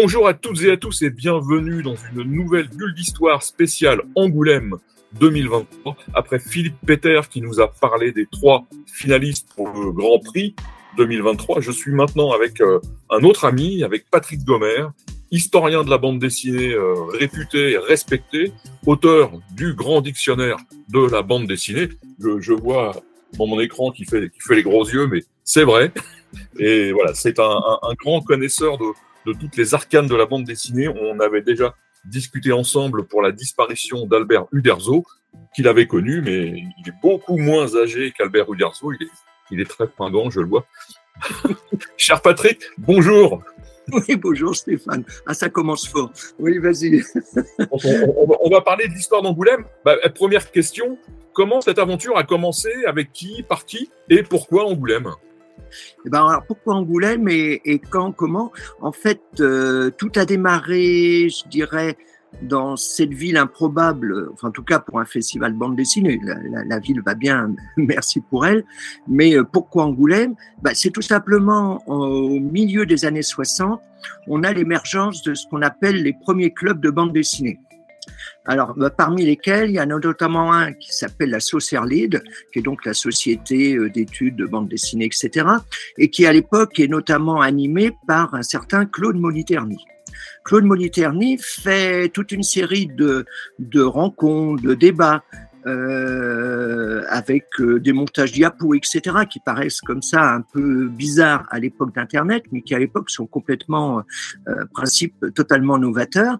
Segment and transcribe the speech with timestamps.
[0.00, 4.76] Bonjour à toutes et à tous et bienvenue dans une nouvelle bulle d'histoire spéciale Angoulême
[5.18, 5.96] 2023.
[6.14, 10.54] Après Philippe Peter qui nous a parlé des trois finalistes pour le Grand Prix
[10.98, 12.78] 2023, je suis maintenant avec euh,
[13.10, 14.86] un autre ami, avec Patrick Gomer,
[15.32, 18.52] historien de la bande dessinée euh, réputé et respecté,
[18.86, 20.58] auteur du grand dictionnaire
[20.90, 21.88] de la bande dessinée.
[22.20, 22.92] Je, je vois
[23.36, 25.90] dans mon écran qui fait, qui fait les gros yeux, mais c'est vrai.
[26.58, 27.60] Et voilà, c'est un,
[27.98, 28.84] grand connaisseur de,
[29.28, 30.88] de toutes les arcanes de la bande dessinée.
[30.88, 31.74] On avait déjà
[32.04, 35.04] discuté ensemble pour la disparition d'Albert Uderzo,
[35.54, 38.92] qu'il avait connu, mais il est beaucoup moins âgé qu'Albert Uderzo.
[38.92, 39.10] Il est,
[39.50, 40.66] il est très pingant, je le vois.
[41.96, 43.42] Cher Patrick, bonjour.
[43.90, 45.04] Oui, bonjour Stéphane.
[45.26, 46.12] Ah, ça commence fort.
[46.38, 47.02] Oui, vas-y.
[47.70, 49.64] on, on, on, va parler de l'histoire d'Angoulême.
[49.84, 50.98] Bah, première question,
[51.32, 55.10] comment cette aventure a commencé Avec qui Par qui Et pourquoi Angoulême?
[56.06, 58.52] Eh ben alors pourquoi Angoulême et, et quand, comment?
[58.80, 61.96] En fait, euh, tout a démarré, je dirais,
[62.42, 66.34] dans cette ville improbable, enfin en tout cas pour un festival de bande dessinée, la,
[66.34, 68.64] la, la ville va bien, merci pour elle,
[69.06, 70.34] mais euh, pourquoi Angoulême?
[70.62, 73.80] Ben, C'est tout simplement au milieu des années 60,
[74.26, 77.60] on a l'émergence de ce qu'on appelle les premiers clubs de bande dessinée.
[78.44, 82.22] Alors, bah, parmi lesquels, il y en a notamment un qui s'appelle la Saucerlide,
[82.52, 85.46] qui est donc la société euh, d'études de bande dessinée, etc.,
[85.98, 89.84] et qui à l'époque est notamment animé par un certain Claude Moliterni.
[90.44, 93.26] Claude Moliterni fait toute une série de,
[93.58, 95.22] de rencontres, de débats,
[95.66, 101.58] euh, avec euh, des montages diapos, etc., qui paraissent comme ça un peu bizarres à
[101.58, 104.02] l'époque d'Internet, mais qui à l'époque sont complètement
[104.48, 106.38] euh, principes totalement novateurs.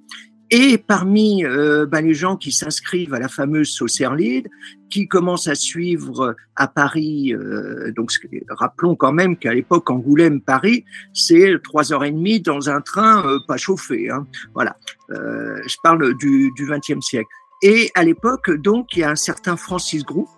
[0.51, 4.49] Et parmi euh, ben, les gens qui s'inscrivent à la fameuse Saucerlide,
[4.89, 8.11] qui commencent à suivre à Paris, euh, donc
[8.49, 13.39] rappelons quand même qu'à l'époque Angoulême-Paris, c'est trois heures et demie dans un train euh,
[13.47, 14.11] pas chauffé.
[14.11, 14.27] Hein.
[14.55, 14.77] Voilà,
[15.11, 17.29] euh, je parle du XXe siècle.
[17.63, 20.29] Et à l'époque, donc, il y a un certain Francis Groux,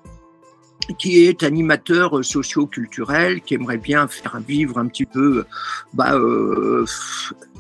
[0.98, 5.44] qui est animateur socio-culturel, qui aimerait bien faire vivre un petit peu
[5.92, 6.84] bah, euh,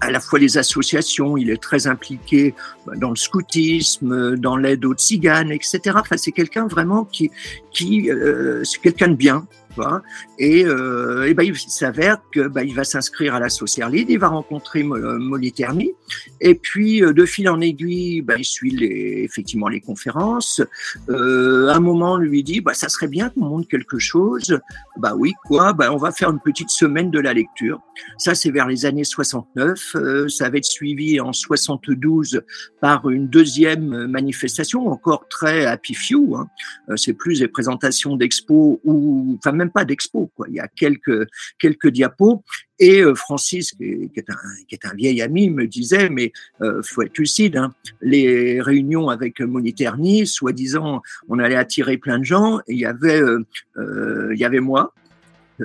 [0.00, 2.54] à la fois les associations, il est très impliqué
[2.96, 5.80] dans le scoutisme, dans l'aide aux tziganes, etc.
[5.94, 7.30] Enfin, c'est quelqu'un vraiment qui,
[7.70, 10.02] qui euh, c'est quelqu'un de bien, Quoi.
[10.38, 14.28] Et, euh, ben, il s'avère que ben, il va s'inscrire à la Socialide, il va
[14.28, 15.92] rencontrer Moliterni,
[16.40, 20.62] et puis euh, de fil en aiguille, ben, il suit les, effectivement les conférences.
[21.08, 24.58] Euh, à un moment, lui dit, bah, ça serait bien qu'on monte quelque chose.
[24.98, 25.72] Bah oui, quoi?
[25.72, 27.80] Bah, On va faire une petite semaine de la lecture.
[28.18, 29.96] Ça, c'est vers les années 69.
[29.96, 32.42] Euh, ça va être suivi en 72
[32.80, 36.36] par une deuxième manifestation, encore très happy few.
[36.36, 36.48] Hein.
[36.88, 40.46] Euh, c'est plus des présentations d'expos ou, même pas d'expo, quoi.
[40.48, 41.26] Il y a quelques
[41.58, 42.42] quelques diapos.
[42.78, 46.32] Et euh, Francis, qui est, un, qui est, un, vieil ami, me disait, mais
[46.62, 52.24] euh, faut être lucide, hein, les réunions avec Moniterni, soi-disant, on allait attirer plein de
[52.24, 54.94] gens, il y avait, euh, il y avait moi,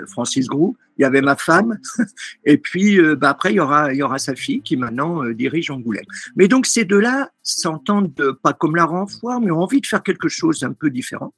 [0.08, 1.78] Francis Groux, il y avait ma femme,
[2.46, 5.72] et puis bah, après il y aura il y aura sa fille qui maintenant dirige
[5.72, 6.04] Angoulême.
[6.36, 8.14] Mais donc ces deux-là s'entendent
[8.44, 11.34] pas comme la renfoire, mais ont envie de faire quelque chose un peu différent.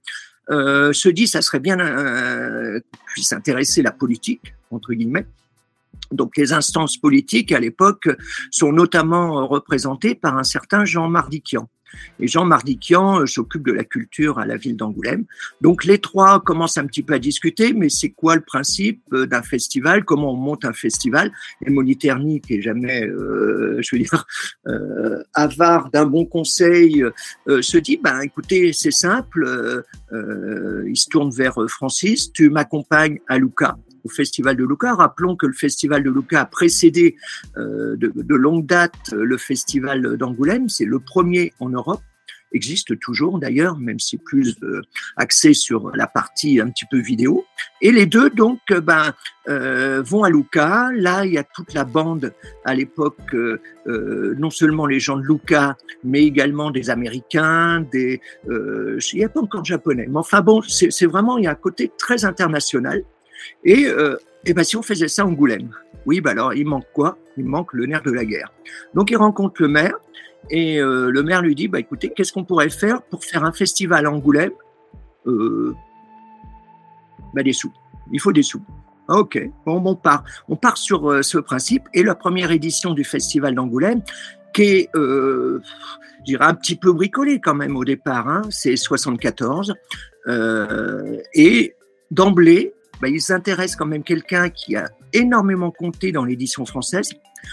[0.49, 5.25] Euh, se dit ça serait bien euh, puisse intéresser la politique entre guillemets.
[6.11, 8.09] Donc les instances politiques à l'époque
[8.51, 11.67] sont notamment représentées par un certain Jean Mardiquian.
[12.19, 15.25] Et Jean Mardiquian s'occupe de la culture à la ville d'Angoulême.
[15.61, 19.41] Donc les trois commencent un petit peu à discuter, mais c'est quoi le principe d'un
[19.41, 20.03] festival?
[20.05, 21.31] Comment on monte un festival?
[21.65, 24.25] Et Moniterni, qui est jamais, euh, je veux dire,
[24.67, 27.03] euh, avare d'un bon conseil,
[27.47, 29.83] euh, se dit, ben écoutez, c'est simple.
[30.11, 34.95] il se tourne vers Francis, tu m'accompagnes à Lucas au Festival de Lucca.
[34.95, 37.15] Rappelons que le Festival de Lucca a précédé
[37.57, 40.69] euh, de, longue date le Festival d'Angoulême.
[40.69, 42.01] C'est le premier en Europe
[42.51, 44.81] existe toujours d'ailleurs, même si plus euh,
[45.15, 47.45] axé sur la partie un petit peu vidéo.
[47.81, 49.13] Et les deux donc ben
[49.49, 50.89] euh, vont à Lucca.
[50.93, 52.33] Là, il y a toute la bande
[52.65, 53.59] à l'époque, euh,
[54.37, 59.41] non seulement les gens de Lucca, mais également des Américains, des il n'y a pas
[59.41, 63.03] encore de Japonais, mais enfin bon, c'est vraiment il y a un côté très international.
[63.63, 65.69] Et, euh, et ben, si on faisait ça en Angoulême,
[66.05, 67.17] oui, ben alors il manque quoi?
[67.37, 68.51] Il manque le nerf de la guerre.
[68.93, 69.95] Donc il rencontre le maire
[70.49, 73.51] Et euh, le maire lui dit, bah, écoutez, qu'est-ce qu'on pourrait faire pour faire un
[73.51, 74.51] festival à Angoulême?
[75.25, 75.75] Euh,
[77.33, 77.73] bah, Des sous.
[78.11, 78.61] Il faut des sous.
[79.09, 80.23] Ok, bon, on part.
[80.49, 81.83] On part sur euh, ce principe.
[81.93, 84.01] Et la première édition du festival d'Angoulême,
[84.53, 85.61] qui est, euh,
[86.19, 89.75] je dirais, un petit peu bricolé quand même au départ, hein, c'est 74.
[90.27, 91.75] Euh, et
[92.11, 97.09] d'emblée, bah, ils s'intéressent quand même quelqu'un qui a énormément compté dans l'édition française.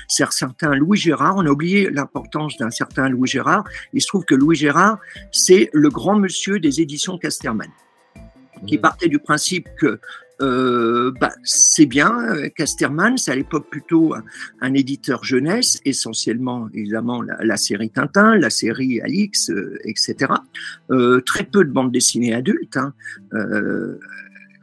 [0.09, 1.37] C'est un certain Louis Gérard.
[1.37, 3.65] On a oublié l'importance d'un certain Louis Gérard.
[3.93, 4.99] Il se trouve que Louis Gérard,
[5.31, 7.71] c'est le grand monsieur des éditions Casterman,
[8.67, 8.81] qui mmh.
[8.81, 10.01] partait du principe que
[10.41, 12.49] euh, bah, c'est bien.
[12.57, 14.15] Casterman, c'est à l'époque plutôt
[14.61, 20.33] un, éditeur jeunesse, essentiellement évidemment la, série Tintin, la série Alix, euh, etc.
[20.91, 22.77] Euh, très peu de bandes dessinées adultes.
[22.77, 22.93] Hein.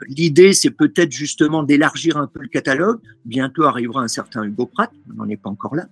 [0.01, 3.00] Euh, L'idée, c'est peut-être justement d'élargir un peu le catalogue.
[3.25, 5.86] Bientôt arrivera un certain Hugo Pratt, on n'en est pas encore là.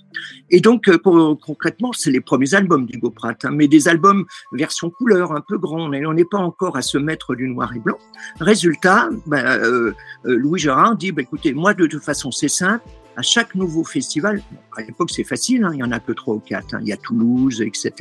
[0.49, 4.25] Et donc, euh, pour, concrètement, c'est les premiers albums d'Hugo Pratt, hein, mais des albums
[4.51, 5.91] version couleur, un peu grands.
[5.91, 7.97] On n'est pas encore à se mettre du noir et blanc.
[8.39, 9.93] Résultat, ben, euh,
[10.25, 12.83] euh, Louis Gérard dit, bah, écoutez, moi, de toute façon, c'est simple.
[13.15, 14.41] À chaque nouveau festival,
[14.77, 16.73] à l'époque c'est facile, hein, il y en a que trois ou quatre.
[16.73, 17.91] Hein, il y a Toulouse, etc.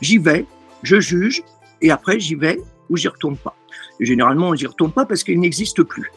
[0.00, 0.44] J'y vais,
[0.82, 1.44] je juge,
[1.80, 2.58] et après j'y vais
[2.90, 3.54] ou j'y retourne pas.
[4.00, 6.10] Généralement, on n'y retourne pas parce qu'il n'existe plus.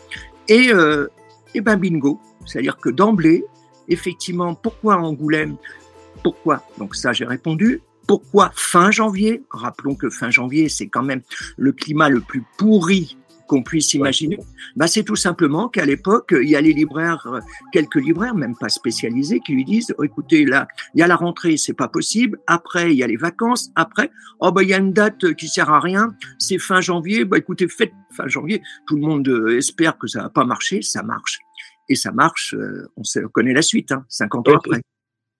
[0.47, 1.07] Et, euh,
[1.53, 3.45] et ben bingo, c'est-à-dire que d'emblée,
[3.87, 5.55] effectivement, pourquoi Angoulême?
[6.23, 6.63] Pourquoi?
[6.77, 7.81] Donc ça, j'ai répondu.
[8.07, 9.43] Pourquoi fin janvier?
[9.51, 11.21] Rappelons que fin janvier, c'est quand même
[11.57, 13.18] le climat le plus pourri
[13.49, 14.37] qu'on puisse imaginer,
[14.75, 17.39] bah, c'est tout simplement qu'à l'époque, il y a les libraires, euh,
[17.73, 21.15] quelques libraires, même pas spécialisés, qui lui disent oh, écoutez, là, il y a la
[21.15, 22.39] rentrée, c'est pas possible.
[22.45, 23.71] Après, il y a les vacances.
[23.75, 27.25] Après, oh bah il y a une date qui sert à rien, c'est fin janvier.
[27.25, 28.61] Bah écoutez, faites fin janvier.
[28.87, 31.39] Tout le monde euh, espère que ça va pas marcher, ça marche.
[31.89, 34.79] Et ça marche, euh, on, connaît la suite, hein, 50 ans après.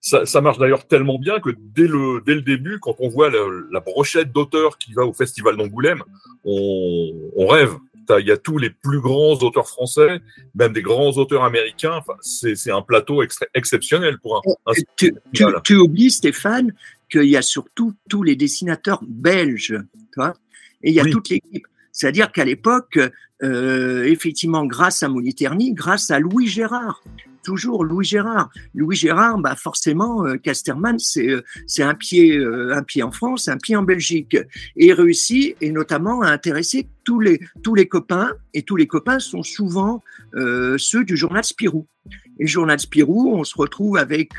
[0.00, 3.30] Ça, ça, marche d'ailleurs tellement bien que dès le, dès le début, quand on voit
[3.30, 6.02] la brochette d'auteurs qui va au Festival d'Angoulême,
[6.44, 7.76] on, on rêve
[8.18, 10.20] il y a tous les plus grands auteurs français,
[10.54, 11.94] même des grands auteurs américains.
[11.94, 13.22] Enfin, c'est un plateau
[13.54, 14.72] exceptionnel pour un.
[14.96, 15.14] tu,
[15.64, 16.72] tu, oublies, Stéphane,
[17.10, 19.78] qu'il y a surtout tous les dessinateurs belges,
[20.12, 20.34] toi,
[20.82, 21.66] et il y a toute l'équipe.
[21.92, 22.98] C'est-à-dire qu'à l'époque,
[23.42, 27.02] euh, effectivement, grâce à Moliterni, grâce à Louis Gérard,
[27.42, 28.50] toujours Louis Gérard.
[28.74, 33.10] Louis Gérard, bah forcément, euh, Casterman, c'est euh, c'est un pied euh, un pied en
[33.10, 34.36] France, un pied en Belgique,
[34.76, 39.18] et réussit et notamment à intéresser tous les tous les copains et tous les copains
[39.18, 40.02] sont souvent
[40.32, 41.86] ceux du journal Spirou.
[42.38, 44.32] Et le journal Spirou, on se retrouve avec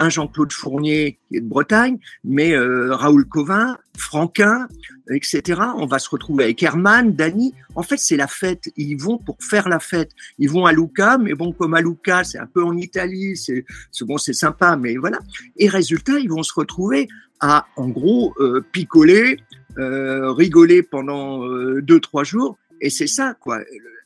[0.00, 4.68] un Jean-Claude Fournier qui est de Bretagne, mais Raoul Covin, Franquin,
[5.10, 5.60] etc.
[5.76, 7.54] On va se retrouver avec Herman, Dany.
[7.74, 8.64] En fait, c'est la fête.
[8.76, 10.10] Ils vont pour faire la fête.
[10.38, 13.64] Ils vont à Lucca, mais bon, comme à Lucca, c'est un peu en Italie, c'est
[14.02, 15.18] bon, c'est sympa, mais voilà.
[15.56, 17.08] Et résultat, ils vont se retrouver
[17.40, 19.38] à, en gros, euh, picoler,
[19.78, 22.58] euh, rigoler pendant euh, deux, trois jours.
[22.80, 23.60] Et c'est ça, quoi.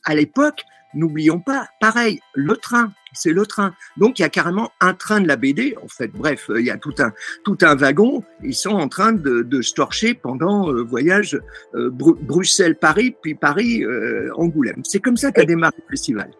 [0.05, 0.63] À l'époque,
[0.93, 3.73] n'oublions pas, pareil, le train, c'est le train.
[3.97, 6.07] Donc il y a carrément un train de la BD, en fait.
[6.07, 7.11] Bref, il y a tout un,
[7.43, 8.23] tout un wagon.
[8.43, 11.39] Ils sont en train de, de se torcher pendant le euh, voyage
[11.75, 14.81] euh, Bruxelles-Paris, puis Paris-Angoulême.
[14.83, 16.31] c'est comme ça qu'a démarré le festival.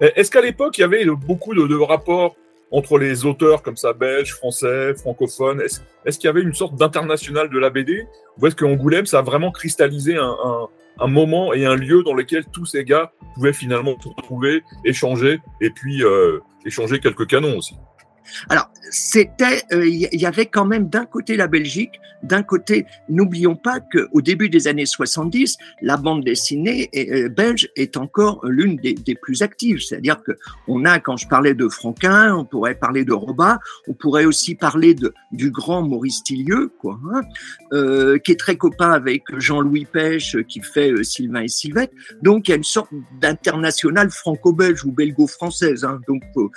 [0.00, 2.36] Est-ce qu'à l'époque, il y avait beaucoup de, rapports
[2.70, 7.48] entre les auteurs comme ça, belges, français, francophones Est-ce qu'il y avait une sorte d'international
[7.48, 8.06] de la BD
[8.38, 12.66] Ou est-ce qu'Angoulême, ça a vraiment cristallisé un, moment et un lieu dans lequel tous
[12.66, 17.74] ces gars pouvaient finalement se retrouver, échanger et puis euh, échanger quelques canons aussi?
[18.48, 23.56] Alors, c'était, il euh, y avait quand même d'un côté la Belgique, d'un côté, n'oublions
[23.56, 28.94] pas qu'au début des années 70, la bande dessinée euh, belge est encore l'une des,
[29.14, 29.80] plus actives.
[29.80, 30.32] C'est-à-dire que
[30.68, 34.54] on a, quand je parlais de Franquin, on pourrait parler de Roba, on pourrait aussi
[34.54, 37.22] parler de, du grand Maurice Tillieu, quoi, hein,
[37.72, 41.92] euh, qui est très copain avec Jean-Louis Pêche, qui fait euh, Sylvain et Sylvette.
[42.22, 42.90] Donc, il y a une sorte
[43.20, 45.84] d'international franco-belge ou belgo-française.
[45.84, 46.50] Hein, donc, faut,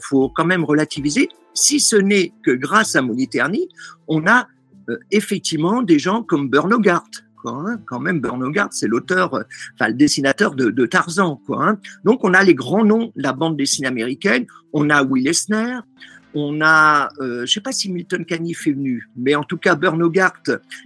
[0.00, 3.68] faut quand même relativiser, si ce n'est que grâce à Moniterni,
[4.08, 4.46] on a
[4.88, 7.04] euh, effectivement des gens comme Bernogart.
[7.36, 7.80] Quoi, hein.
[7.86, 9.42] quand même, Bernogart, c'est l'auteur, euh,
[9.74, 11.40] enfin le dessinateur de, Tarzan.
[11.46, 11.78] Quoi, hein.
[12.04, 14.46] Donc, on a les grands noms de la bande dessinée américaine.
[14.72, 15.80] On a Will Eisner,
[16.34, 19.56] on a, euh, je ne sais pas si Milton Caniff est venu, mais en tout
[19.56, 20.42] cas, Bernogart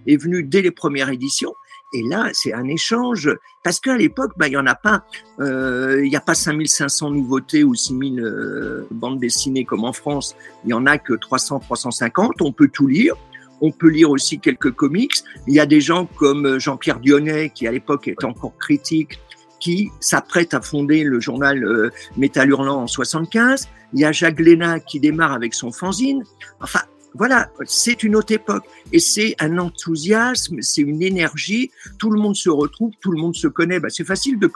[0.06, 1.54] est venu dès les premières éditions.
[1.92, 3.30] Et là, c'est un échange,
[3.64, 5.04] parce qu'à l'époque, bah, il y en a pas,
[5.40, 10.36] euh, il n'y a pas 5500 nouveautés ou 6000 euh, bandes dessinées comme en France.
[10.64, 12.42] Il y en a que 300, 350.
[12.42, 13.16] On peut tout lire.
[13.60, 15.16] On peut lire aussi quelques comics.
[15.46, 19.20] Il y a des gens comme Jean-Pierre Dionnet, qui à l'époque était encore critique,
[19.58, 23.68] qui s'apprête à fonder le journal euh, Métal Hurlant en 75.
[23.92, 26.24] Il y a Jacques Léna qui démarre avec son fanzine.
[26.60, 26.80] Enfin,
[27.14, 31.70] voilà, c'est une autre époque et c'est un enthousiasme, c'est une énergie.
[31.98, 33.80] Tout le monde se retrouve, tout le monde se connaît.
[33.80, 34.50] Bah, c'est facile de,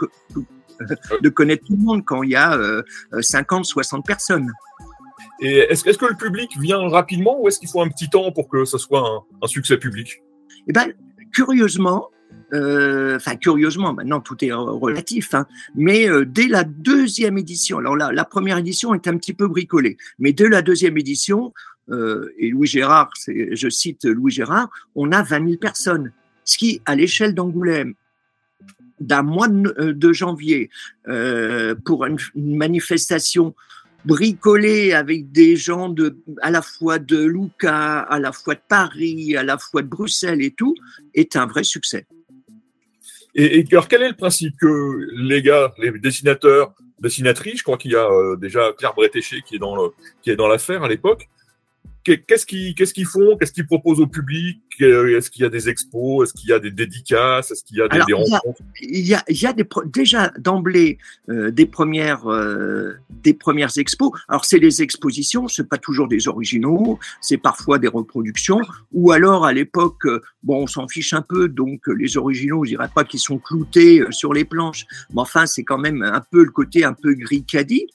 [1.20, 2.58] de connaître tout le monde quand il y a
[3.20, 4.52] 50, euh, 60 personnes.
[5.40, 8.30] Et est-ce est que le public vient rapidement ou est-ce qu'il faut un petit temps
[8.32, 10.22] pour que ce soit un, succès public?
[10.68, 10.92] Eh ben,
[11.32, 12.10] curieusement,
[12.52, 17.96] euh, enfin curieusement, maintenant tout est relatif, hein, mais euh, dès la deuxième édition, alors
[17.96, 21.52] la, la, première édition est un petit peu bricolée, mais dès la deuxième édition,
[21.90, 26.12] euh, et Louis Gérard, je cite Louis Gérard, on a 20 000 personnes,
[26.44, 27.94] ce qui, à l'échelle d'Angoulême,
[29.00, 30.70] d'un mois de, janvier,
[31.84, 33.54] pour une, manifestation
[34.04, 39.36] bricolée avec des gens de, à la fois de Lucas, à la fois de Paris,
[39.36, 40.74] à la fois de Bruxelles et tout,
[41.14, 42.06] est un vrai succès.
[43.34, 47.90] Et, alors, quel est le principe que les gars, les dessinateurs, dessinatrices, je crois qu'il
[47.90, 51.28] y a euh, déjà Claire Bretéché qui est dans l'affaire à l'époque,
[52.04, 53.36] qu'est-ce qu'ils font?
[53.36, 54.62] Qu'est-ce qu'ils proposent au public?
[54.80, 57.82] Est-ce qu'il y a des expos Est-ce qu'il y a des dédicaces Est-ce qu'il y
[57.82, 58.60] a des, rencontres?
[58.80, 63.76] Il y a, il y a des, déjà d'emblée euh, des premières euh, des premières
[63.78, 64.12] expos.
[64.28, 68.60] Alors c'est les expositions, c'est pas toujours des originaux, c'est parfois des reproductions.
[68.92, 72.70] Ou alors à l'époque, euh, bon, on s'en fiche un peu, donc les originaux, je
[72.70, 76.44] dirais pas qu'ils sont cloutés sur les planches, mais enfin c'est quand même un peu
[76.44, 77.86] le côté un peu gris caddie.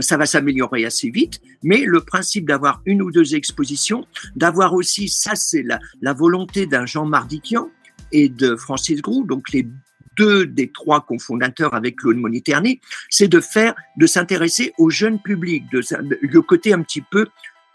[0.00, 3.68] ça va s'améliorer assez vite, mais le principe d'avoir une ou deux expos
[4.36, 6.27] d'avoir aussi, ça c'est la, la volonté
[6.66, 7.70] d'un Jean Mardiquian
[8.12, 9.66] et de Francis Groux, donc les
[10.16, 15.64] deux des trois cofondateurs avec Claude Moniterny, c'est de faire, de s'intéresser au jeune public,
[15.70, 15.80] de,
[16.20, 17.26] le côté un petit peu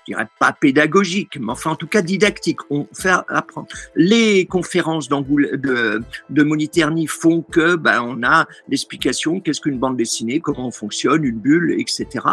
[0.05, 2.59] je dirais pas pédagogique, mais enfin en tout cas didactique.
[2.69, 3.67] On fait apprendre.
[3.95, 10.39] Les conférences de, de Moniterny font que ben, on a l'explication qu'est-ce qu'une bande dessinée,
[10.41, 12.25] comment on fonctionne, une bulle, etc.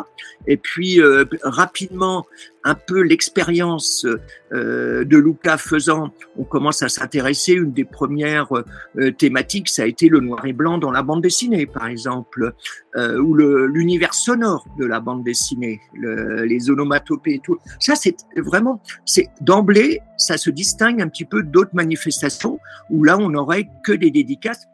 [0.46, 2.26] Et puis euh, rapidement,
[2.64, 4.06] un peu l'expérience
[4.52, 7.52] euh, de Luca faisant, on commence à s'intéresser.
[7.52, 8.48] Une des premières
[8.96, 12.52] euh, thématiques, ça a été le noir et blanc dans la bande dessinée, par exemple,
[12.96, 17.58] euh, ou l'univers sonore de la bande dessinée, le, les onomatopées et tout.
[17.78, 22.58] Ça, c'est vraiment, c'est d'emblée, ça se distingue un petit peu d'autres manifestations
[22.90, 24.68] où là, on n'aurait que des dédicaces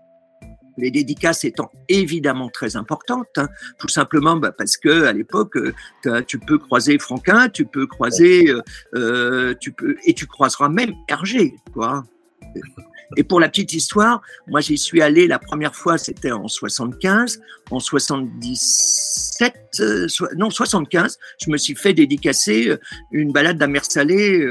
[0.77, 6.23] les dédicaces étant évidemment très importantes, hein, tout simplement bah, parce que à l'époque, euh,
[6.27, 8.61] tu peux croiser Franquin, tu peux croiser, euh,
[8.95, 11.55] euh, tu peux et tu croiseras même Hergé.
[13.17, 17.41] Et pour la petite histoire, moi j'y suis allé la première fois, c'était en 75,
[17.71, 19.83] en 77,
[20.37, 22.77] non 75, je me suis fait dédicacer
[23.13, 24.45] une balade Salé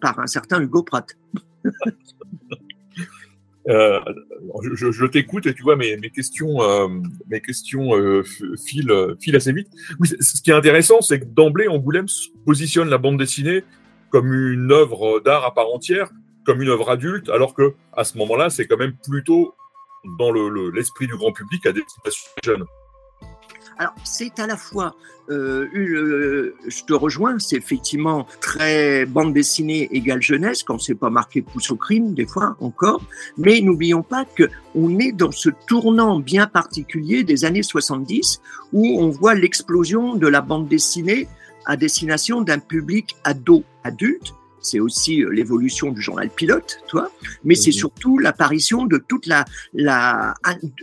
[0.00, 1.06] par un certain Hugo Pratt.
[3.68, 4.00] Euh,
[4.74, 6.88] je, je t'écoute et tu vois mes, mes questions, euh,
[7.28, 8.22] mes questions euh,
[8.64, 9.68] filent, filent, assez vite.
[9.98, 12.06] Oui, ce qui est intéressant, c'est que d'emblée, Angoulême
[12.44, 13.64] positionne la bande dessinée
[14.10, 16.10] comme une œuvre d'art à part entière,
[16.44, 19.54] comme une œuvre adulte, alors que à ce moment-là, c'est quand même plutôt
[20.18, 22.64] dans l'esprit le, du grand public à destination jeunes.
[23.78, 24.96] Alors, c'est à la fois,
[25.28, 31.10] euh, euh, je te rejoins, c'est effectivement très bande dessinée égale jeunesse, quand c'est pas
[31.10, 33.02] marqué pouce au crime, des fois encore,
[33.36, 38.40] mais n'oublions pas que on est dans ce tournant bien particulier des années 70
[38.72, 41.28] où on voit l'explosion de la bande dessinée
[41.66, 44.32] à destination d'un public ado adulte
[44.66, 47.10] c'est aussi euh, l'évolution du journal pilote, toi,
[47.44, 47.76] mais c'est mhm.
[47.76, 50.34] surtout l'apparition de toute la, la,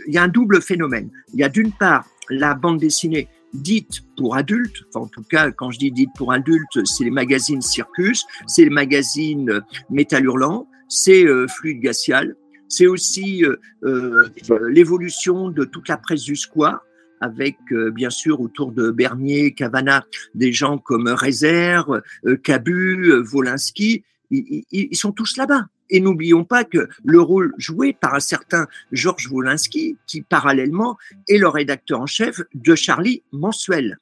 [0.06, 1.10] il y a un double phénomène.
[1.34, 5.50] Il y a d'une part la bande dessinée dite pour adultes, enfin, en tout cas
[5.50, 10.24] quand je dis dite pour adultes, c'est les magazines Circus, c'est les magazines euh, Métal
[10.24, 12.36] Hurlant, c'est euh, Fluide Glacial,
[12.68, 14.28] c'est aussi euh, euh,
[14.68, 16.80] l'évolution de toute la presse du square,
[17.20, 17.56] avec
[17.92, 20.04] bien sûr autour de Bernier, Cavana,
[20.34, 22.02] des gens comme Rézère,
[22.42, 25.68] Cabu, Volinsky, ils, ils sont tous là-bas.
[25.90, 30.96] Et n'oublions pas que le rôle joué par un certain Georges Wolinski, qui parallèlement
[31.28, 33.98] est le rédacteur en chef de Charlie Mensuel.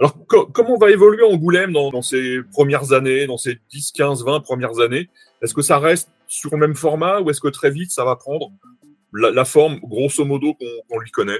[0.00, 0.16] Alors,
[0.52, 4.78] comment va évoluer Angoulême dans, dans ces premières années, dans ces 10, 15, 20 premières
[4.78, 5.08] années?
[5.42, 8.14] Est-ce que ça reste sur le même format ou est-ce que très vite ça va
[8.16, 8.50] prendre
[9.12, 11.38] la, forme, grosso modo, qu'on lui connaît?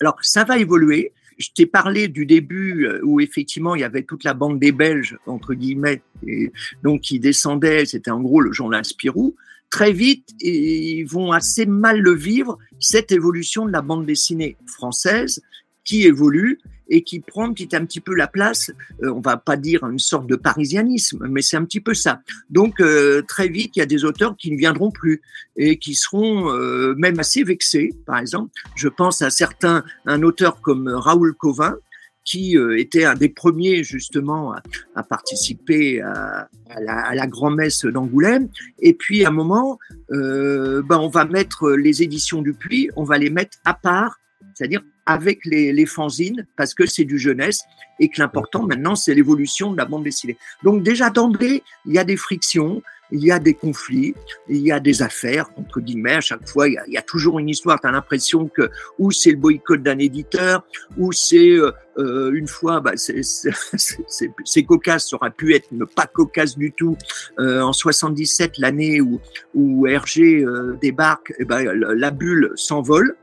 [0.00, 1.12] Alors, ça va évoluer.
[1.38, 4.72] Je t'ai parlé du début euh, où effectivement il y avait toute la bande des
[4.72, 9.34] Belges, entre guillemets, et donc qui descendait, c'était en gros le journal Spirou.
[9.70, 15.42] Très vite, ils vont assez mal le vivre, cette évolution de la bande dessinée française
[15.84, 18.70] qui évolue et qui prend petit un petit peu la place,
[19.02, 22.20] euh, on va pas dire une sorte de parisianisme, mais c'est un petit peu ça.
[22.50, 25.22] Donc euh, très vite, il y a des auteurs qui ne viendront plus
[25.56, 27.90] et qui seront euh, même assez vexés.
[28.06, 31.76] Par exemple, je pense à certains, un auteur comme Raoul Covin,
[32.24, 34.54] qui euh, était un des premiers justement
[34.94, 36.48] à, participer à,
[36.80, 38.48] la, grand-messe d'Angoulême.
[38.80, 39.78] Et puis à un moment,
[40.10, 44.18] euh, ben, on va mettre les éditions du Puy, on va les mettre à part,
[44.54, 47.64] c'est-à-dire avec les, les fanzines, parce que c'est du jeunesse
[48.00, 50.36] et que l'important maintenant, c'est l'évolution de la bande dessinée.
[50.62, 54.14] Donc déjà d'emblée, il y a des frictions, il y a des conflits,
[54.48, 57.48] il y a des affaires, entre guillemets, à chaque fois, il y a, toujours une
[57.48, 57.80] histoire.
[57.80, 60.64] Tu as l'impression que ou c'est le boycott d'un éditeur,
[60.96, 66.06] ou c'est euh, euh une fois, bah, c'est cocasse, ça aurait pu être ne pas
[66.06, 66.96] cocasse du tout.
[67.38, 69.20] Euh, en 77, l'année où,
[69.54, 73.16] où Hergé euh, débarque, eh ben, la bulle s'envole.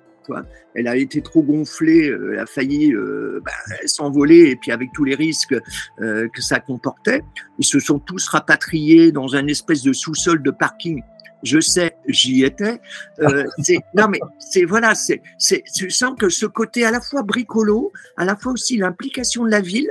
[0.75, 3.51] Elle a été trop gonflée, euh, elle a failli euh, bah,
[3.85, 5.55] s'envoler, et puis avec tous les risques
[5.99, 7.23] euh, que ça comportait.
[7.59, 11.01] Ils se sont tous rapatriés dans un espèce de sous-sol de parking
[11.43, 12.79] je sais, j'y étais.
[13.19, 13.43] Euh,
[13.95, 17.91] non, mais c'est voilà, c'est, c'est, tu sens que ce côté à la fois bricolo,
[18.17, 19.89] à la fois aussi l'implication de la ville,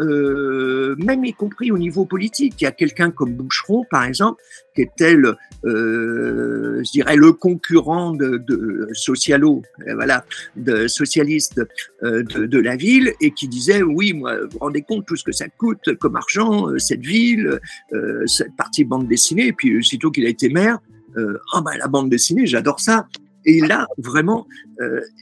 [0.00, 2.54] euh, même y compris au niveau politique.
[2.60, 4.40] Il y a quelqu'un comme Boucheron, par exemple,
[4.74, 10.24] qui était le, euh, je dirais, le concurrent de, de Socialo, euh, voilà,
[10.56, 11.60] de socialiste
[12.02, 15.32] de, la ville, et qui disait, oui, moi, vous vous rendez compte tout ce que
[15.32, 17.58] ça coûte comme argent, cette ville,
[18.26, 20.78] cette partie bande dessinée, et puis aussitôt qu'il a été maire,
[21.16, 23.06] oh ben la bande dessinée, j'adore ça.
[23.46, 24.46] Et là, vraiment,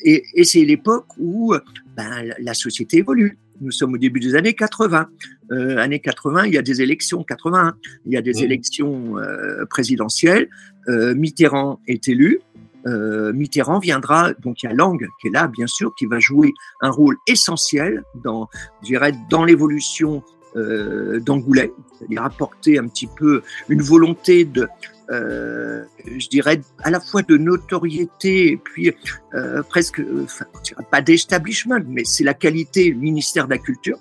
[0.04, 1.54] et, et c'est l'époque où
[1.96, 3.38] ben, la société évolue.
[3.60, 5.08] Nous sommes au début des années 80.
[5.50, 7.74] Euh, années 80, il y a des élections 81,
[8.06, 8.44] il y a des mmh.
[8.44, 10.48] élections euh, présidentielles.
[10.88, 12.40] Euh, Mitterrand est élu.
[12.86, 16.18] Euh, Mitterrand viendra, donc il y a Lang qui est là, bien sûr, qui va
[16.18, 18.48] jouer un rôle essentiel dans,
[18.82, 20.22] je dirais, dans l'évolution
[20.56, 24.68] euh, d'Angoulême, c'est-à-dire apporter un petit peu une volonté de,
[25.10, 28.92] euh, je dirais, à la fois de notoriété et puis
[29.34, 30.44] euh, presque, enfin,
[30.90, 33.98] pas d'establishment, mais c'est la qualité ministère de la Culture.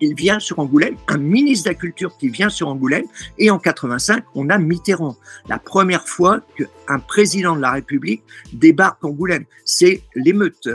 [0.00, 3.04] Il vient sur Angoulême, un ministre de la Culture qui vient sur Angoulême,
[3.38, 5.16] et en 85, on a Mitterrand.
[5.48, 8.22] La première fois qu'un président de la République
[8.52, 10.68] débarque Angoulême, c'est l'émeute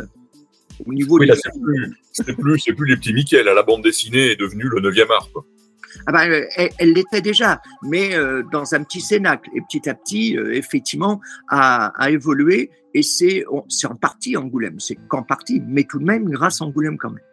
[0.85, 3.43] au niveau oui, c'est plus, c'est plus, les petits Mickey.
[3.43, 5.29] la bande dessinée est devenue le 9e art.
[5.33, 5.45] Quoi.
[6.05, 6.47] Ah ben,
[6.77, 9.49] elle l'était déjà, mais euh, dans un petit cénacle.
[9.55, 12.71] Et petit à petit, euh, effectivement, a, évolué.
[12.93, 14.79] Et c'est en partie Angoulême.
[14.79, 17.23] C'est qu'en partie, mais tout de même grâce à Angoulême quand même.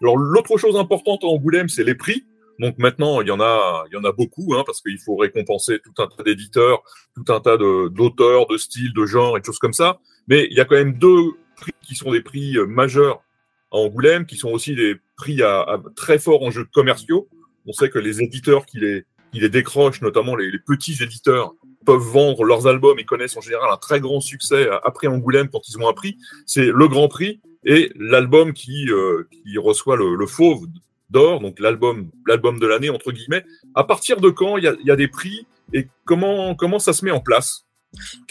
[0.00, 2.24] Alors l'autre chose importante à Angoulême, c'est les prix.
[2.58, 5.16] Donc maintenant, il y en a, il y en a beaucoup, hein, parce qu'il faut
[5.16, 6.82] récompenser tout un tas d'éditeurs,
[7.14, 10.00] tout un tas d'auteurs, de, styles, de genres et de choses comme ça.
[10.26, 13.22] Mais il y a quand même deux prix qui sont des prix euh, majeurs
[13.70, 17.28] à Angoulême, qui sont aussi des prix à, à très forts enjeux commerciaux.
[17.66, 22.00] On sait que les éditeurs qui les, qui les décrochent, notamment les, petits éditeurs, peuvent
[22.00, 25.78] vendre leurs albums et connaissent en général un très grand succès après Angoulême quand ils
[25.78, 26.18] ont un prix.
[26.46, 30.66] C'est le Grand Prix et l'album qui, euh, qui reçoit le, le fauve
[31.10, 33.44] d'or, donc l'album l'album de l'année entre guillemets.
[33.74, 36.92] À partir de quand il y a, y a des prix et comment comment ça
[36.92, 37.67] se met en place?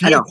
[0.01, 0.23] Alors,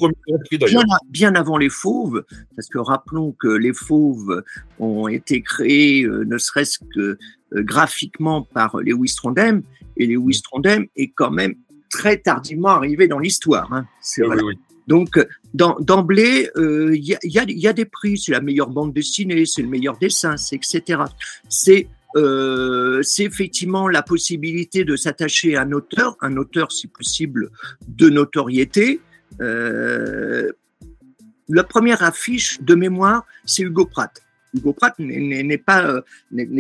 [1.09, 4.43] bien, avant les fauves, parce que rappelons que les fauves
[4.79, 7.19] ont été créés euh, ne serait-ce que euh,
[7.53, 9.63] graphiquement par Lewis Trondheim,
[9.97, 11.55] et Lewis Trondheim est quand même
[11.91, 13.73] très tardivement arrivé dans l'histoire.
[13.73, 13.87] Hein.
[14.87, 15.19] Donc,
[15.55, 19.63] d'emblée, euh, il y, a, y, a, des prix, c'est la meilleure bande dessinée, c'est
[19.63, 21.03] le meilleur dessin, c'est etc.
[21.49, 27.51] C'est euh, c'est effectivement la possibilité de s'attacher à un auteur, un auteur si possible
[27.89, 29.01] de notoriété,
[31.49, 34.23] la première affiche de mémoire, c'est Hugo Pratt.
[34.55, 36.01] Hugo Pratt n'est pas euh,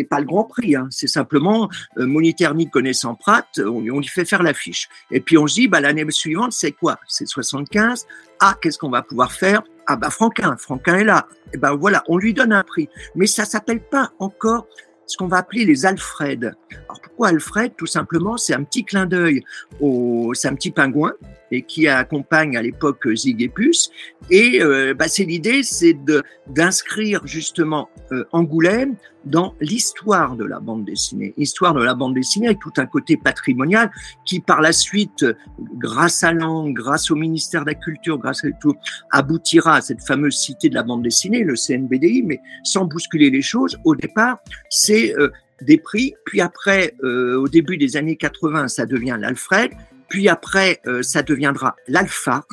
[0.08, 0.88] pas le Grand Prix, hein.
[0.90, 4.88] c'est simplement euh, Moniterni connaissant Pratt, on, lui fait faire l'affiche.
[5.10, 6.98] Et puis on se dit, bah, l'année suivante, c'est quoi?
[7.08, 8.06] C'est 75.
[8.40, 9.62] Ah, qu'est-ce qu'on va pouvoir faire?
[9.86, 11.26] Ah bah Franquin, Franquin est là.
[11.54, 14.66] Et ben voilà, on lui donne un prix, mais ça s'appelle pas encore
[15.06, 16.54] ce qu'on va appeler les Alfred.
[16.72, 17.72] Alors pourquoi Alfred?
[17.76, 19.44] Tout simplement, c'est un petit clin d'œil
[19.80, 21.12] au, c'est un petit pingouin
[21.50, 23.90] et qui accompagne à l'époque Zig et Puce.
[24.30, 25.96] Et euh, bah, c'est l'idée, c'est
[26.48, 31.34] d'inscrire justement euh, Angoulême dans l'histoire de la bande dessinée.
[31.36, 33.90] Histoire de la bande dessinée avec tout un côté patrimonial
[34.24, 35.26] qui par la suite,
[35.78, 38.74] grâce à Lang, grâce au ministère de la Culture, grâce à tout,
[39.10, 43.42] aboutira à cette fameuse cité de la bande dessinée, le CNBDI, mais sans bousculer les
[43.42, 43.78] choses.
[43.84, 44.38] Au départ,
[44.70, 45.30] c'est euh,
[45.62, 49.72] des prix, puis après, euh, au début des années 80, ça devient l'Alfred,
[50.08, 52.46] puis après, euh, ça deviendra l'Alphart,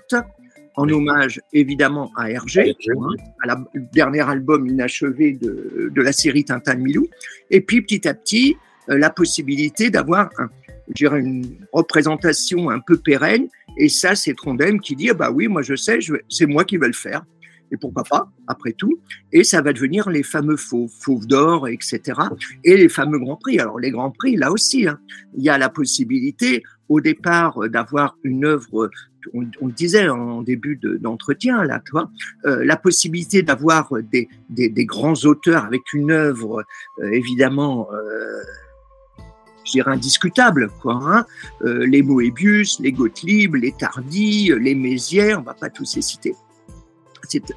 [0.75, 3.07] en hommage évidemment à Hergé, hein,
[3.43, 3.63] à la
[3.93, 7.07] dernier album inachevé de, de la série Tintin de Milou.
[7.51, 8.57] Et puis petit à petit,
[8.89, 10.49] euh, la possibilité d'avoir un,
[10.99, 13.47] une représentation un peu pérenne.
[13.77, 16.77] Et ça, c'est Trondheim qui dit ah bah oui, moi je sais, c'est moi qui
[16.77, 17.23] vais le faire.
[17.71, 18.99] et pourquoi pas, après tout,
[19.31, 22.01] et ça va devenir les fameux fauves, fauves d'or, etc.,
[22.63, 23.59] et les fameux grands prix.
[23.59, 24.99] Alors les grands prix, là aussi, hein,
[25.35, 28.89] il y a la possibilité au départ d'avoir une œuvre
[29.33, 32.09] on, on, disait en début d'entretien, là, toi,
[32.45, 34.27] euh, la possibilité d'avoir des,
[34.85, 36.63] grands auteurs avec une œuvre
[36.99, 38.43] euh, évidemment, euh,
[39.65, 40.99] je dirais indiscutable, quoi.
[41.03, 41.25] Hein
[41.63, 46.35] euh, les Moebius, les Gottlieb, les Tardy, les Mézières, on va pas tous les citer.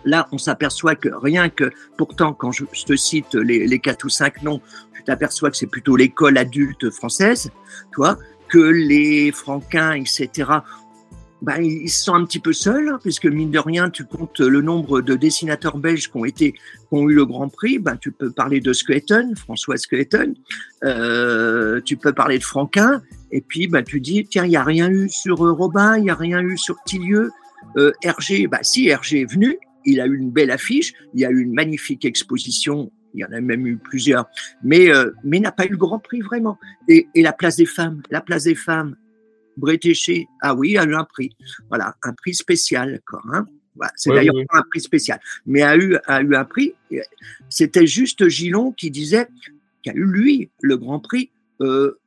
[0.05, 4.09] Là, on s'aperçoit que rien que, pourtant, quand je, te cite les, les quatre ou
[4.09, 4.61] cinq noms,
[4.95, 7.51] tu t'aperçois que c'est plutôt l'école adulte française,
[7.93, 8.17] toi,
[8.49, 10.61] que les Franquins, etc.,
[11.43, 14.63] ben, ils sont un petit peu seuls, hein, puisque mine de rien, tu comptes le
[14.63, 16.59] nombre de dessinateurs belges qui ont été, qui
[16.93, 17.79] ont eu le Grand Prix.
[17.79, 20.35] Ben, tu peux parler de Squeton, François Squeton.
[20.85, 23.03] Euh, tu peux parler de Franquin.
[23.31, 26.11] Et puis, ben, tu dis, tiens, il n'y a rien eu sur Robin, il n'y
[26.11, 27.31] a rien eu sur Tillieu.
[27.77, 29.59] Euh, Hergé, ben, si, Hergé est venu.
[29.85, 30.95] Il a eu une belle affiche.
[31.15, 34.27] Il y a eu une magnifique exposition il y en a même eu plusieurs,
[34.63, 36.59] mais euh, mais n'a pas eu le Grand Prix vraiment.
[36.89, 38.97] Et, et la place des femmes, la place des femmes,
[39.57, 41.35] Bretéché, ah oui, a eu un prix.
[41.69, 43.23] Voilà, un prix spécial, quoi.
[43.33, 46.75] Hein voilà, c'est d'ailleurs pas un prix spécial, mais a eu, a eu un prix.
[47.49, 49.29] C'était juste Gillon qui disait
[49.83, 51.31] qu'a eu lui le Grand Prix.
[51.61, 51.99] Euh,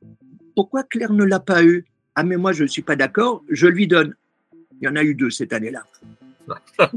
[0.55, 1.85] pourquoi Claire ne l'a pas eu?
[2.15, 4.15] Ah mais moi je ne suis pas d'accord, je lui donne.
[4.81, 5.85] Il y en a eu deux cette année-là.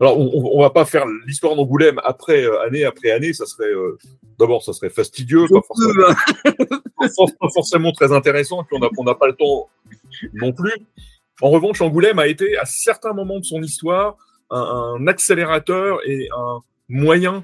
[0.00, 3.32] Alors, on, on va pas faire l'histoire d'Angoulême après euh, année après année.
[3.32, 3.96] Ça serait euh,
[4.38, 6.14] d'abord, ça serait fastidieux, pas forcément,
[7.40, 8.62] pas forcément très intéressant.
[8.62, 9.68] Et puis on n'a on n'a pas le temps
[10.34, 10.72] non plus.
[11.42, 14.16] En revanche, Angoulême a été à certains moments de son histoire
[14.50, 17.42] un, un accélérateur et un moyen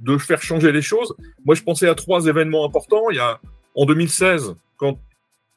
[0.00, 1.14] de faire changer les choses.
[1.44, 3.10] Moi, je pensais à trois événements importants.
[3.10, 3.40] Il y a
[3.74, 4.98] en 2016, quand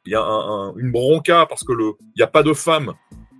[0.05, 2.53] il y a un- un- une bronca parce que le, il n'y a pas de
[2.53, 2.93] femmes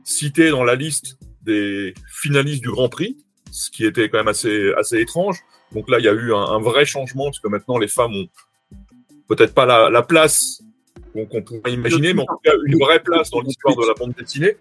[0.04, 3.18] citées dans la liste des finalistes du Grand Prix,
[3.52, 5.40] ce qui était quand même assez, assez étrange.
[5.74, 8.28] Donc là, il y a eu un, vrai changement parce que maintenant les femmes ont
[9.28, 10.62] peut-être pas la, la place
[11.14, 14.14] qu'on pourrait imaginer, mais en tout cas une vraie place dans l'histoire de la bande
[14.18, 14.58] dessinée.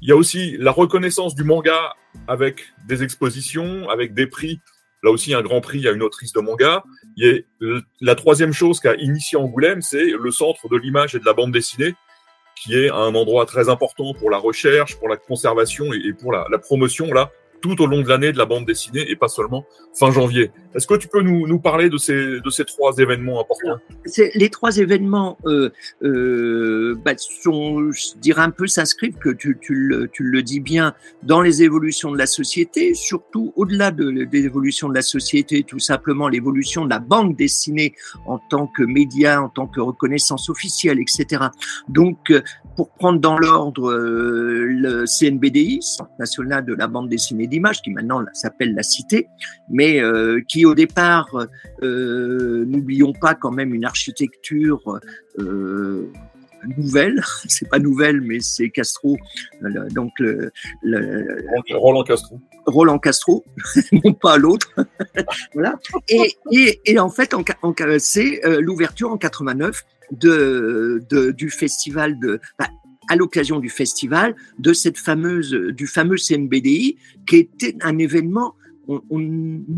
[0.00, 1.94] Il y a aussi la reconnaissance du manga
[2.26, 4.60] avec des expositions, avec des prix.
[5.02, 6.84] Là aussi, un grand prix, a une autrice de manga.
[7.16, 7.26] Il
[7.60, 11.24] y a la troisième chose qu'a initié Angoulême, c'est le centre de l'image et de
[11.24, 11.94] la bande dessinée,
[12.56, 16.46] qui est un endroit très important pour la recherche, pour la conservation et, pour la,
[16.50, 17.30] la promotion, là,
[17.62, 20.50] tout au long de l'année de la bande dessinée et pas seulement fin janvier.
[20.74, 23.80] Est-ce que tu peux nous, nous parler de ces, de ces trois événements importants?
[24.34, 25.70] Les trois événements euh,
[26.02, 30.60] euh, bah, sont, je dirais un peu s'inscrivent que tu, tu, le, tu le dis
[30.60, 35.62] bien dans les évolutions de la société, surtout au-delà de, des évolutions de la société,
[35.62, 37.94] tout simplement l'évolution de la bande dessinée
[38.26, 41.44] en tant que média, en tant que reconnaissance officielle, etc.
[41.88, 42.42] Donc, euh,
[42.74, 48.24] pour prendre dans l'ordre le CNBDI, Centre national de la bande dessinée d'image, qui maintenant
[48.32, 49.28] s'appelle la Cité,
[49.70, 51.28] mais euh, qui au départ
[51.82, 54.98] euh, n'oublions pas quand même une architecture
[55.38, 56.10] euh,
[56.76, 57.22] nouvelle.
[57.48, 59.16] C'est pas nouvelle, mais c'est Castro,
[59.60, 60.50] le- donc le,
[60.82, 61.26] le-
[61.74, 62.40] Roland Castro.
[62.66, 63.44] Roland Castro,
[64.04, 64.72] non pas l'autre.
[65.54, 65.74] voilà.
[66.08, 72.18] Et, et, et en fait, en, en- c'est l'ouverture en 89 de, de, du festival
[72.20, 72.40] de.
[72.58, 72.68] bah,
[73.08, 78.54] à l'occasion du festival de cette fameuse du fameux CNBDI qui était un événement
[78.88, 79.20] on, on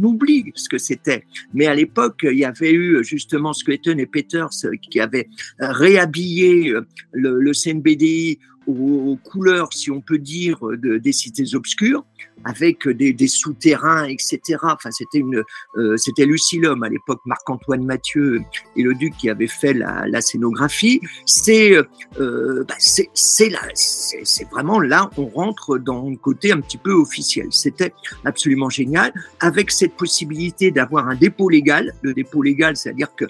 [0.02, 1.24] oublie ce que c'était.
[1.52, 4.50] Mais à l'époque, il y avait eu justement Squeton et Peters
[4.90, 11.12] qui avaient réhabillé euh, le, le CNBDI aux, couleurs, si on peut dire, de, des
[11.12, 12.04] cités obscures,
[12.44, 14.40] avec des, des souterrains, etc.
[14.62, 15.42] Enfin, c'était une,
[15.76, 18.42] euh, c'était Lucilum à l'époque, Marc-Antoine Mathieu
[18.76, 21.00] et le Duc qui avaient fait la, la scénographie.
[21.26, 21.76] C'est,
[22.20, 26.60] euh, bah, c'est, c'est là, c'est, c'est vraiment là, on rentre dans le côté un
[26.60, 27.46] petit peu officiel.
[27.50, 31.92] C'était absolument génial, avec cette possibilité d'avoir un dépôt légal.
[32.02, 33.26] Le dépôt légal, c'est-à-dire que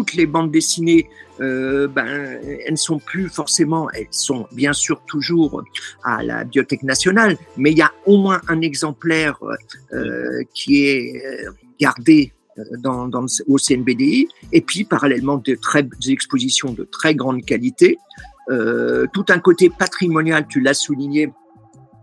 [0.00, 1.10] toutes les bandes dessinées,
[1.40, 5.62] euh, ben, elles ne sont plus forcément, elles sont bien sûr toujours
[6.04, 9.38] à la Bibliothèque nationale, mais il y a au moins un exemplaire
[9.92, 12.32] euh, qui est euh, gardé
[12.78, 13.10] dans,
[13.46, 17.98] au CNBDI, et puis parallèlement de très des expositions de très grande qualité,
[19.12, 21.32] tout un côté patrimonial, tu l'as souligné,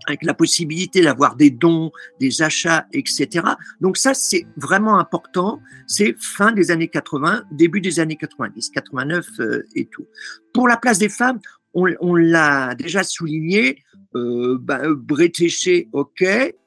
[0.07, 3.45] avec la possibilité d'avoir des dons, des achats, etc.
[3.81, 5.61] Donc ça, c'est vraiment important.
[5.85, 10.07] C'est fin des années 80, début des années 90, 89 euh, et tout.
[10.53, 11.39] Pour la place des femmes,
[11.73, 13.83] on, on l'a déjà souligné.
[14.15, 16.23] Euh, ben, Bretéché, ok.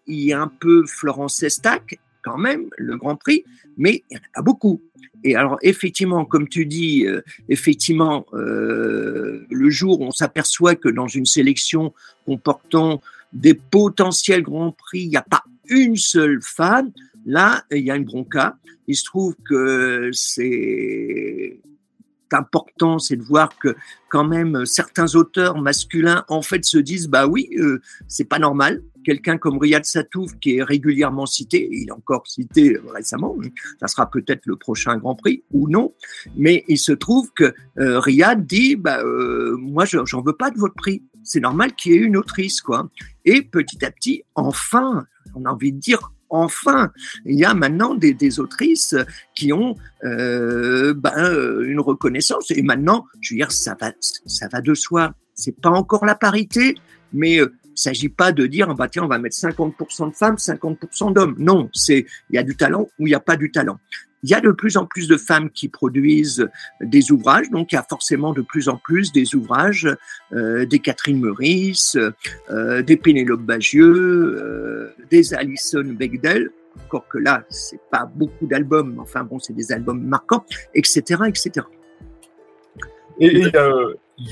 [0.06, 3.44] Il y a un peu Florence Estac, quand même, le Grand Prix,
[3.76, 4.82] mais il n'y en a pas beaucoup.
[5.24, 10.88] Et alors, effectivement, comme tu dis, euh, effectivement, euh, le jour où on s'aperçoit que
[10.88, 11.92] dans une sélection
[12.24, 13.00] comportant
[13.32, 16.92] des potentiels grands prix, il n'y a pas une seule femme.
[17.26, 18.56] Là, il y a une bronca.
[18.86, 21.60] Il se trouve que c'est
[22.34, 23.76] important, c'est de voir que
[24.08, 28.82] quand même certains auteurs masculins en fait se disent bah oui, euh, c'est pas normal.
[29.04, 33.36] Quelqu'un comme Riyad Satouf qui est régulièrement cité, il est encore cité récemment,
[33.80, 35.94] ça sera peut-être le prochain Grand Prix ou non,
[36.36, 40.58] mais il se trouve que euh, Riyad dit bah euh, moi j'en veux pas de
[40.58, 42.90] votre prix, c'est normal qu'il y ait une autrice quoi.
[43.24, 46.90] Et petit à petit, enfin, on a envie de dire enfin,
[47.24, 48.94] il y a maintenant des, autrices
[49.34, 52.50] qui ont euh, ben, une reconnaissance.
[52.50, 55.12] Et maintenant, je veux dire, ça va, ça va de soi.
[55.34, 56.76] C'est pas encore la parité,
[57.12, 60.36] mais euh, il s'agit pas de dire, bah tiens, on va mettre 50% de femmes,
[60.36, 61.34] 50% d'hommes.
[61.38, 63.78] Non, c'est il y a du talent ou il n'y a pas du talent.
[64.22, 66.48] Il y a de plus en plus de femmes qui produisent
[66.80, 69.88] des ouvrages, donc il y a forcément de plus en plus des ouvrages
[70.32, 71.96] euh, des Catherine Meurice,
[72.50, 76.50] euh, des Pénélope Bagieux, euh, des Alison Begdel,
[76.84, 81.66] encore que là, c'est pas beaucoup d'albums, enfin bon, c'est des albums marquants, etc., etc.
[83.18, 83.50] Et il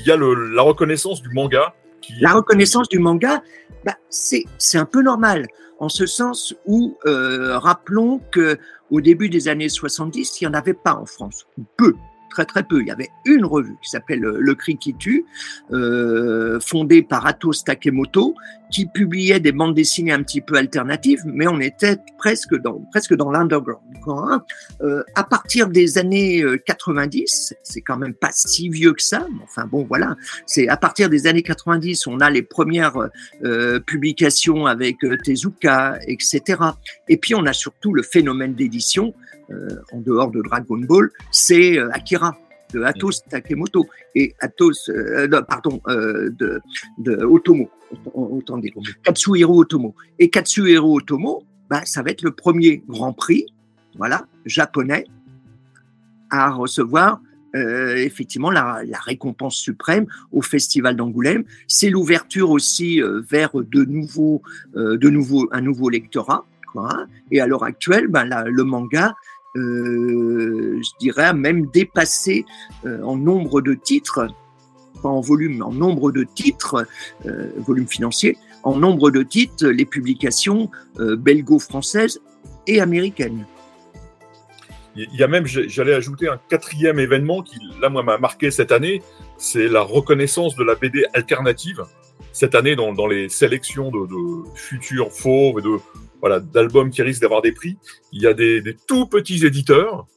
[0.05, 1.73] y a, la reconnaissance du manga.
[2.19, 3.43] La reconnaissance du manga,
[3.85, 5.47] bah, c'est un peu normal,
[5.79, 8.57] en ce sens où, rappelons que
[8.91, 11.45] au début des années 70, il n'y en avait pas en France,
[11.77, 11.93] peu
[12.29, 12.81] très très peu.
[12.81, 15.25] Il y avait une revue qui s'appelle euh, Le Cri qui tue,
[15.71, 18.35] euh, fondée par Atos Takemoto,
[18.71, 23.15] qui publiait des bandes dessinées un petit peu alternatives, mais on était presque dans presque
[23.15, 23.81] dans l'underground.
[24.07, 24.43] Hein.
[24.81, 29.27] Euh, à partir des années 90, euh, c'est quand même pas si vieux que ça,
[29.31, 33.09] mais enfin bon voilà, c'est à partir des années 90 on a les premières
[33.43, 36.61] euh, publications avec Tezuka, etc.
[37.07, 39.13] Et puis on a surtout le phénomène d'édition
[39.51, 42.37] euh, en dehors de Dragon Ball, c'est euh, Akira
[42.73, 46.61] de Atos Takemoto et Atos, euh, pardon, de,
[46.97, 47.69] de Otomo,
[48.13, 49.95] autant dire, Katsuhiro Otomo.
[50.19, 53.45] Et Katsuhiro Otomo, bah, ça va être le premier Grand Prix,
[53.97, 55.05] voilà, japonais,
[56.29, 57.21] à recevoir
[57.55, 61.43] effectivement la, récompense suprême au Festival d'Angoulême.
[61.67, 64.43] C'est l'ouverture aussi vers de nouveaux,
[64.75, 66.45] de nouveaux, un nouveau lectorat.
[66.71, 67.07] Quoi, hein.
[67.31, 69.13] Et à l'heure actuelle, ben, le manga euh,
[69.55, 72.45] je dirais, même dépassé
[72.85, 74.27] euh, en nombre de titres,
[75.01, 76.85] pas en volume, en nombre de titres,
[77.25, 82.19] euh, volume financier, en nombre de titres, les publications belgo-françaises
[82.67, 83.45] et américaines.
[84.95, 88.73] Il y a même, j'allais ajouter un quatrième événement qui, là, moi, m'a marqué cette
[88.73, 89.01] année,
[89.37, 91.85] c'est la reconnaissance de la BD alternative.
[92.33, 95.77] Cette année, dans, dans les sélections de, de futurs fauves et de
[96.21, 97.77] voilà, d'albums qui risquent d'avoir des prix.
[98.11, 100.07] Il y a des, des tout petits éditeurs.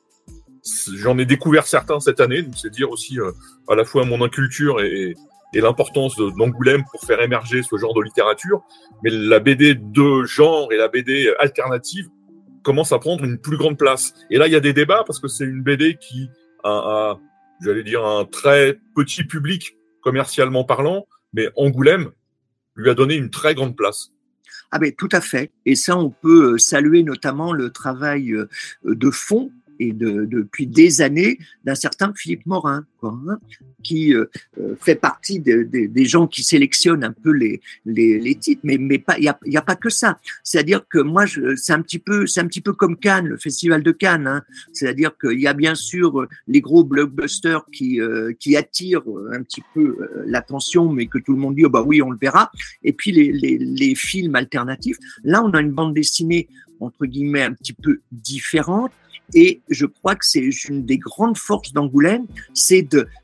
[0.95, 3.33] J'en ai découvert certains cette année, donc c'est dire aussi euh,
[3.69, 5.15] à la fois mon inculture et,
[5.55, 8.63] et l'importance d'Angoulême pour faire émerger ce genre de littérature.
[9.03, 12.09] Mais la BD de genre et la BD alternative
[12.63, 14.15] commencent à prendre une plus grande place.
[14.31, 16.29] Et là, il y a des débats parce que c'est une BD qui
[16.63, 17.21] a, a
[17.63, 22.11] j'allais dire, un très petit public commercialement parlant, mais Angoulême
[22.75, 24.13] lui a donné une très grande place.
[24.73, 25.51] Ah ben tout à fait.
[25.67, 28.49] Et ça, on peut euh, saluer notamment le travail euh,
[28.85, 32.87] de fond et de, depuis des années d'un certain Philippe Morin,
[33.83, 34.27] qui euh,
[34.59, 39.19] euh, fait partie des gens qui sélectionnent un peu les, les, titres, mais, mais pas,
[39.19, 40.19] il n'y a, y a, pas que ça.
[40.43, 41.25] C'est-à-dire que moi,
[41.57, 44.27] c'est un petit peu, un petit peu comme Cannes, le festival de Cannes.
[44.27, 44.43] Hein.
[44.73, 49.63] C'est-à-dire qu'il y a bien sûr les gros blockbusters qui, euh, qui attirent un petit
[49.75, 52.51] peu l'attention, mais que tout le monde dit, oh bah oui, on le verra.
[52.83, 54.99] Et puis les, les, les films alternatifs.
[55.25, 56.49] Là, on a une bande dessinée
[56.81, 58.91] entre guillemets un petit peu différente
[59.35, 62.83] et je crois que c'est une des grandes forces d'Angoulême, c'est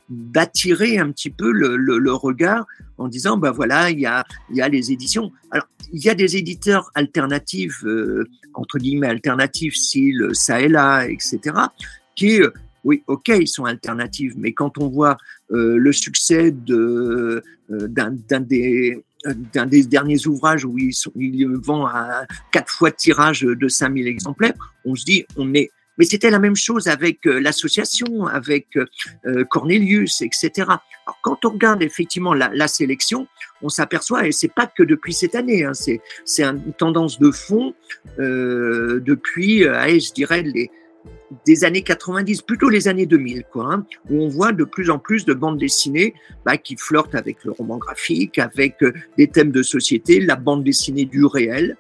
[0.08, 4.62] d'attirer un petit peu le, regard en disant ben voilà il y a il y
[4.62, 5.30] a les éditions.
[5.50, 11.06] Alors il y a des éditeurs alternatifs euh, entre guillemets alternatifs, style ça et là,
[11.06, 11.40] etc.
[12.16, 12.50] qui euh,
[12.84, 15.16] oui, ok, ils sont alternatifs, mais quand on voit
[15.50, 19.04] euh, le succès de d'un des
[19.52, 24.54] d'un des derniers ouvrages où ils, ils vendent à quatre fois tirage de 5000 exemplaires,
[24.84, 28.86] on se dit, on est mais c'était la même chose avec euh, l'association, avec euh,
[29.26, 30.50] euh, Cornelius, etc.
[30.66, 33.26] Alors quand on regarde effectivement la, la sélection,
[33.62, 37.30] on s'aperçoit, et c'est pas que depuis cette année, hein, c'est c'est une tendance de
[37.30, 37.74] fond
[38.18, 40.70] euh, depuis, allez, je dirais les
[41.44, 44.98] des années 90, plutôt les années 2000, quoi, hein, où on voit de plus en
[44.98, 48.76] plus de bandes dessinées bah, qui flirtent avec le roman graphique, avec
[49.18, 51.76] des thèmes de société, la bande dessinée du réel,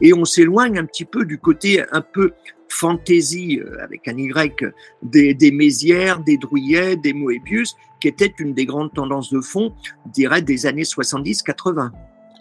[0.00, 2.32] et on s'éloigne un petit peu du côté un peu
[2.68, 8.54] fantaisie euh, avec un Y des, des Mézières, des Drouillet, des Moebius, qui était une
[8.54, 9.74] des grandes tendances de fond,
[10.06, 11.90] dirais, des années 70-80.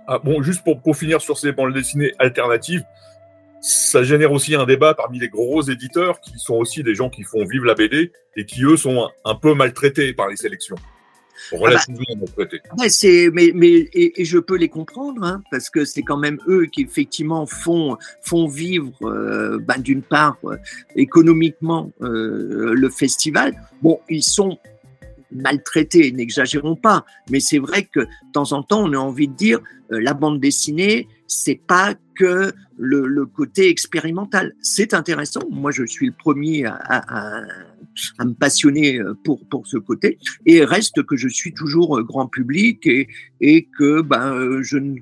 [0.07, 2.83] Ah, bon, juste pour, pour finir sur ces bandes dessinées alternatives,
[3.61, 7.23] ça génère aussi un débat parmi les gros éditeurs qui sont aussi des gens qui
[7.23, 10.75] font vivre la BD et qui, eux, sont un peu maltraités par les sélections.
[11.51, 12.61] Relativement ah bah, maltraités.
[12.77, 16.17] Ouais, c'est, mais, mais et, et, je peux les comprendre, hein, parce que c'est quand
[16.17, 20.57] même eux qui effectivement font, font vivre, euh, ben, d'une part, euh,
[20.95, 23.55] économiquement euh, le festival.
[23.81, 24.57] Bon, ils sont
[25.31, 29.33] maltraités, n'exagérons pas, mais c'est vrai que de temps en temps, on a envie de
[29.33, 29.59] dire
[29.91, 34.53] euh, la bande dessinée, c'est pas que le, le côté expérimental.
[34.61, 35.41] C'est intéressant.
[35.49, 37.43] Moi, je suis le premier à, à, à,
[38.19, 40.17] me passionner euh, pour pour ce côté.
[40.45, 43.07] Et reste que je suis toujours euh, grand public et
[43.41, 44.95] et que ben je ne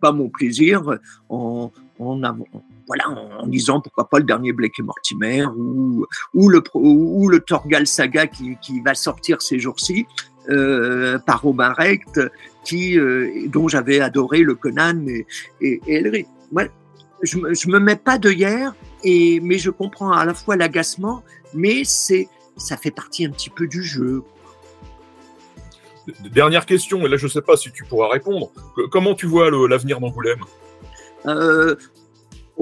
[0.00, 6.48] pas mon plaisir en en, disant pourquoi pas le dernier Blake et Mortimer ou, ou,
[6.48, 10.06] le, ou le Torgal Saga qui, qui va sortir ces jours-ci
[10.48, 12.20] euh, par Robin Recht,
[12.64, 15.26] qui, euh, dont j'avais adoré le Conan et,
[15.60, 16.68] et, et Ouais,
[17.22, 20.56] je, me, je me mets pas de hier, et, mais je comprends à la fois
[20.56, 21.22] l'agacement,
[21.54, 24.22] mais c'est ça fait partie un petit peu du jeu.
[26.32, 28.50] Dernière question, et là je ne sais pas si tu pourras répondre.
[28.90, 30.40] Comment tu vois l'avenir d'Angoulême?
[31.26, 31.76] Euh,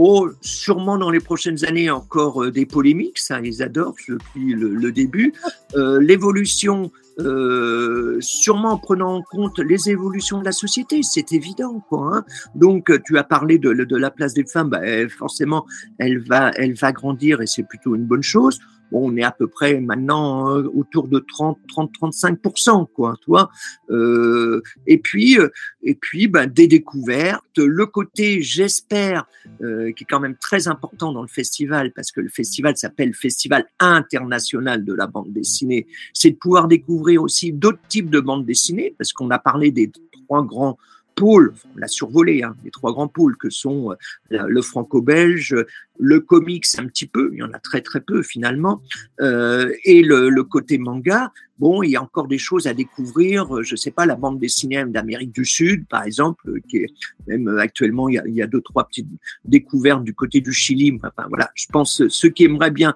[0.01, 4.73] Oh, sûrement dans les prochaines années encore euh, des polémiques, ça ils adorent depuis le,
[4.73, 5.33] le début.
[5.75, 11.85] Euh, L'évolution, euh, sûrement en prenant en compte les évolutions de la société, c'est évident
[11.89, 12.11] quoi.
[12.13, 12.25] Hein.
[12.55, 15.67] Donc tu as parlé de, de, la place des femmes, bah, forcément
[15.99, 18.61] elle va, elle va grandir et c'est plutôt une bonne chose.
[18.91, 23.51] Bon, on est à peu près maintenant euh, autour de 30, 30, 35% quoi, toi.
[23.91, 25.49] Euh, et puis, euh,
[25.83, 27.45] et puis, ben, des découvertes.
[27.59, 29.27] Le côté, j'espère,
[29.63, 33.15] euh, qui est quand même très important dans le festival, parce que le festival s'appelle
[33.15, 35.87] Festival international de la bande dessinée.
[36.13, 39.91] C'est de pouvoir découvrir aussi d'autres types de bandes dessinées, parce qu'on a parlé des
[40.27, 40.79] trois grands
[41.19, 45.57] pôles, on l'a survolé, hein, les trois grands pôles que sont euh, le franco-belge,
[45.99, 48.83] le comics un petit peu, il y en a très très peu finalement,
[49.21, 51.33] euh, et le, le, côté manga.
[51.59, 53.53] Bon, il y a encore des choses à découvrir.
[53.57, 56.87] Euh, je sais pas, la bande dessinée d'Amérique du Sud, par exemple, euh, qui est
[57.27, 59.09] même actuellement, il y a, il y a deux trois petites
[59.45, 60.97] découvertes du côté du Chili.
[61.03, 62.95] Enfin voilà, je pense ceux qui aimeraient bien,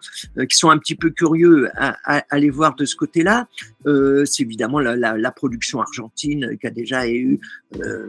[0.48, 3.48] qui sont un petit peu curieux à, à aller voir de ce côté-là,
[3.86, 7.40] euh, c'est évidemment la, la, la, production argentine qui a déjà eu,
[7.80, 8.06] euh,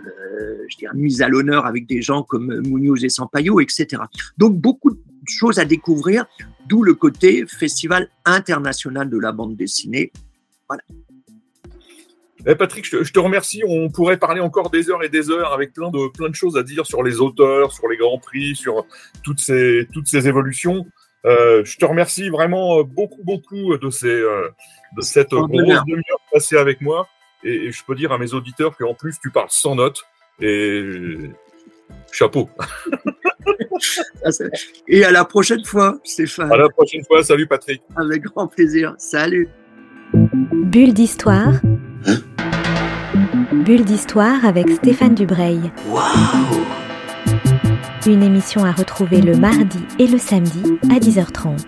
[0.70, 4.04] je dirais, mise à l'honneur avec des gens comme Munoz et Sampaio, etc.
[4.38, 6.26] Donc beaucoup de choses à découvrir,
[6.68, 10.12] d'où le côté festival international de la bande dessinée.
[10.68, 10.84] Voilà.
[12.46, 13.64] Eh Patrick, je te remercie.
[13.66, 16.58] On pourrait parler encore des heures et des heures avec plein de, plein de choses
[16.58, 18.86] à dire sur les auteurs, sur les grands prix, sur
[19.24, 20.86] toutes ces, toutes ces évolutions.
[21.26, 24.50] Euh, je te remercie vraiment beaucoup, beaucoup de, ces, euh,
[24.98, 25.50] de cette grosse
[25.88, 27.08] demi-heure passée avec moi.
[27.46, 30.04] Et, et, je peux dire à mes auditeurs qu'en plus, tu parles sans notes.
[30.42, 31.32] Et
[32.12, 32.50] chapeau.
[34.26, 34.30] Ah,
[34.88, 36.52] et à la prochaine fois, Stéphane.
[36.52, 37.24] À la prochaine fois.
[37.24, 37.82] Salut, Patrick.
[37.96, 38.96] Avec grand plaisir.
[38.98, 39.50] Salut.
[40.14, 41.54] Bulle d'histoire.
[42.06, 42.18] Hein?
[43.52, 45.72] Bulle d'histoire avec Stéphane Dubreuil.
[45.88, 46.66] Waouh
[48.06, 51.60] Une émission à retrouver le mardi et le samedi à 10h30.